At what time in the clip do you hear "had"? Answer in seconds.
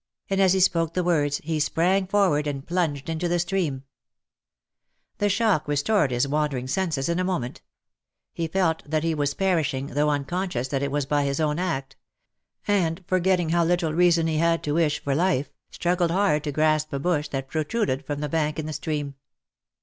14.37-14.63